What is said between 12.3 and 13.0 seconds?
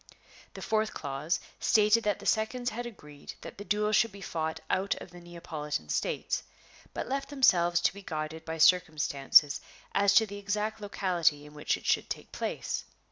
place.